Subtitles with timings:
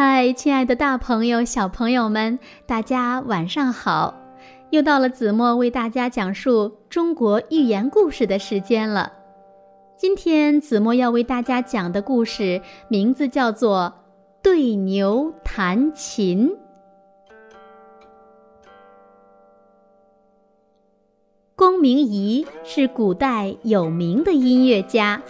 [0.00, 4.14] 嗨，亲爱的大朋友、小朋友们，大家晚上好！
[4.70, 9.12] 又到了子墨为大家讲述中国寓言故事的时间了。
[9.96, 13.92] 今天子墨要为大家讲的故事名字叫做
[14.40, 16.48] 《对牛弹琴》。
[21.56, 25.20] 龚明仪是古代有名的音乐家，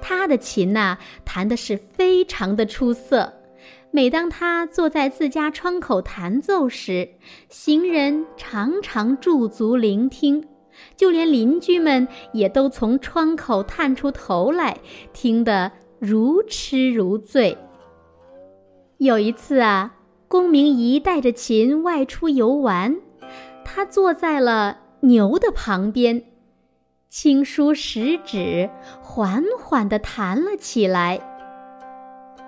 [0.00, 3.32] 他的琴呐弹的是非常的出色。
[3.94, 7.10] 每当他坐在自家窗口弹奏时，
[7.48, 10.48] 行人常常驻足聆听，
[10.96, 14.78] 就连邻居们也都从窗口探出头来，
[15.12, 17.56] 听得如痴如醉。
[18.98, 19.94] 有一次啊，
[20.26, 22.96] 龚明仪带着琴外出游玩，
[23.64, 26.20] 他坐在了牛的旁边，
[27.08, 28.68] 轻舒食指，
[29.00, 31.20] 缓缓地弹了起来。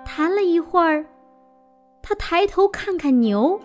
[0.05, 1.05] 弹了一会儿。
[2.07, 3.59] 他抬头看看牛，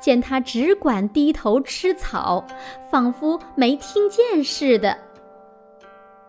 [0.00, 2.44] 见他只管低头吃草，
[2.90, 4.98] 仿佛没听见似的。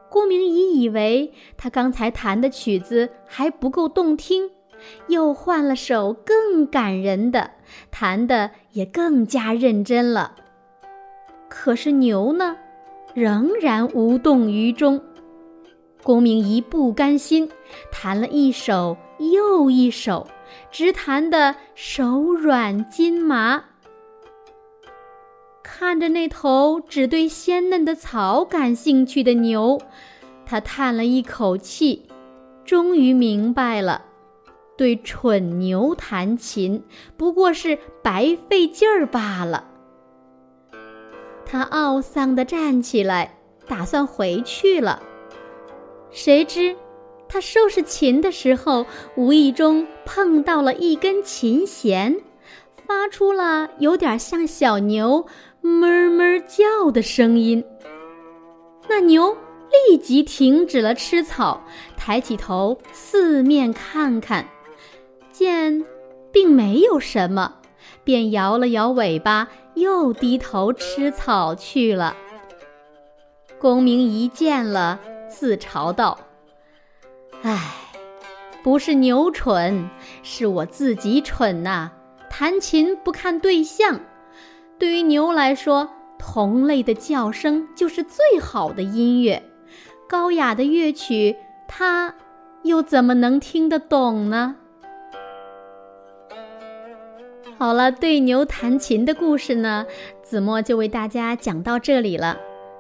[0.07, 4.47] 郭明仪以为他刚才弹的曲子还不够动听，
[5.07, 7.49] 又换了首更感人的，
[7.89, 10.35] 弹得也更加认真了。
[11.49, 12.55] 可是牛呢，
[13.15, 15.01] 仍然无动于衷。
[16.03, 17.49] 龚明仪不甘心，
[17.91, 20.27] 弹了一首又一首，
[20.71, 23.63] 直弹得手软筋麻。
[25.63, 29.79] 看着那头只对鲜嫩的草感兴趣的牛，
[30.45, 32.07] 他叹了一口气，
[32.63, 34.05] 终于明白了：
[34.77, 36.83] 对蠢牛弹琴
[37.17, 39.65] 不过是白费劲儿罢了。
[41.45, 43.37] 他懊丧地站起来，
[43.67, 45.01] 打算回去了。
[46.09, 46.75] 谁知，
[47.29, 52.15] 他收拾琴的时候，无意中碰到了一根琴弦，
[52.85, 55.25] 发出了有点像小牛
[55.61, 57.63] 哞哞叫的声音。
[58.87, 59.35] 那牛
[59.89, 61.61] 立即停止了吃草，
[61.97, 64.47] 抬起头四面看看，
[65.31, 65.85] 见
[66.31, 67.55] 并没有什么，
[68.03, 72.15] 便摇了摇尾巴，又低头吃草去了。
[73.59, 74.99] 公明一见了。
[75.29, 76.17] 自嘲道
[77.47, 77.57] ：“唉，
[78.61, 79.89] 不是牛蠢，
[80.21, 81.89] 是我自己蠢呐！
[82.29, 84.01] 弹琴不看对象，
[84.77, 89.41] 对于牛来说，同类的叫声就是最好的音乐，
[90.09, 91.37] 高雅的乐曲，
[91.69, 92.13] 它
[92.63, 94.57] 又怎么能听得懂呢？”
[97.57, 99.85] 好了，对牛弹琴的故事呢，
[100.21, 102.37] 子墨就为大家讲到这里了。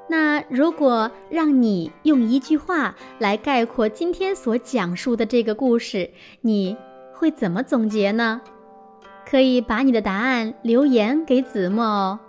[0.09, 6.09] 那如果让你用一句话来概括今天所讲述的这个故事，
[6.41, 6.75] 你
[7.13, 8.39] 会怎么总结呢？
[9.29, 12.19] 可以把你的答案留言给子墨哦。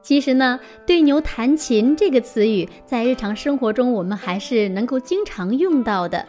[0.00, 6.24] 其实呢，“对牛弹琴”这个词语在日常生活中我们还是能够经常用到的，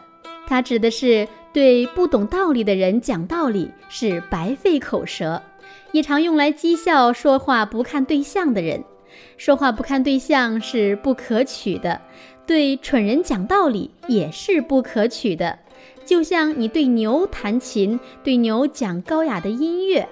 [0.48, 5.42] 它指的是对不懂道理的人讲道理是白费口舌，
[5.94, 8.84] 也常用来讥笑说话不看对象的人。
[9.38, 12.02] 说话不看对象是不可取的，
[12.46, 15.60] 对蠢人讲道理也是不可取的。
[16.06, 20.08] 就像你对牛弹琴，对牛讲高雅的音乐，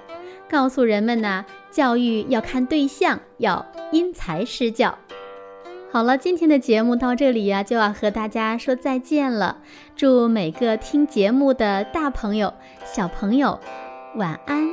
[0.49, 4.97] 告诉人们呢，教育要看对象，要因材施教。
[5.89, 9.59] 好了，今天的节目到这里呀，就要和大家说再见了。
[9.95, 13.57] 祝每个听节目的大朋友、小朋友
[14.17, 14.69] 晚安，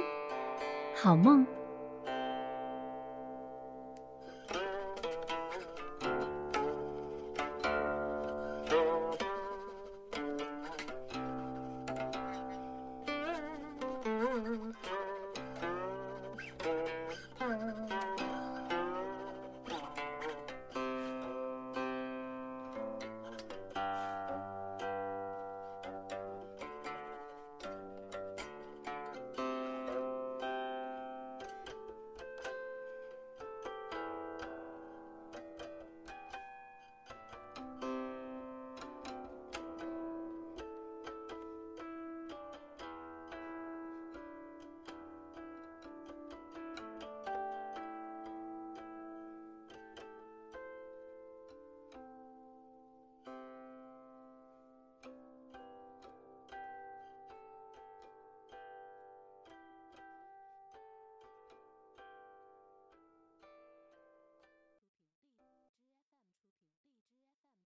[1.00, 1.61] 好梦。